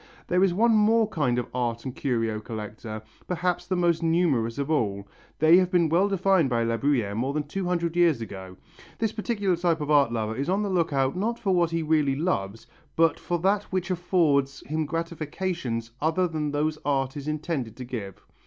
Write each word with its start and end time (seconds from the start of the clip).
There 0.25 0.43
is 0.43 0.51
one 0.51 0.71
more 0.75 1.07
kind 1.07 1.37
of 1.37 1.45
art 1.53 1.85
and 1.85 1.95
curio 1.95 2.39
collector, 2.39 3.03
perhaps 3.27 3.67
the 3.67 3.75
most 3.75 4.01
numerous 4.01 4.57
of 4.57 4.71
all. 4.71 5.07
They 5.37 5.57
have 5.57 5.69
been 5.69 5.89
well 5.89 6.07
defined 6.07 6.49
by 6.49 6.63
La 6.63 6.75
Bruyère 6.77 7.15
more 7.15 7.33
than 7.33 7.43
two 7.43 7.65
hundred 7.67 7.95
years 7.95 8.19
ago. 8.19 8.57
This 8.97 9.11
particular 9.11 9.55
type 9.55 9.79
of 9.79 9.91
art 9.91 10.11
lover 10.11 10.35
is 10.35 10.49
on 10.49 10.63
the 10.63 10.71
look 10.71 10.91
out 10.91 11.15
not 11.15 11.37
for 11.37 11.53
what 11.53 11.69
he 11.69 11.83
really 11.83 12.15
loves 12.15 12.65
but 12.95 13.19
for 13.19 13.37
that 13.41 13.65
which 13.65 13.91
affords 13.91 14.61
him 14.65 14.87
gratifications 14.87 15.91
other 16.01 16.27
than 16.27 16.49
those 16.49 16.79
art 16.83 17.15
is 17.15 17.27
intended 17.27 17.77
to 17.77 17.85
give. 17.85 18.25